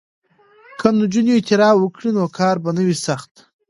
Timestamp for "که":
0.79-0.87